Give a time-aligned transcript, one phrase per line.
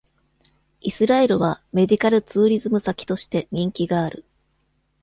[0.81, 4.25] イスラエルは、メディカル・ツーリズム先として人気がある。